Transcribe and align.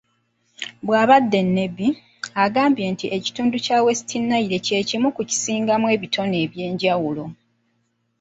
Bw'abadde 0.85 1.37
e 1.43 1.47
Nebbi, 1.55 1.87
agambye 2.45 2.85
nti 2.93 3.05
ekitundu 3.17 3.55
kya 3.65 3.77
West 3.85 4.09
Nile 4.29 4.57
ky'ekimu 4.65 5.07
ku 5.15 5.21
bisingamu 5.27 5.85
ebitone 5.95 6.35
eby'enjawulo. 6.45 7.23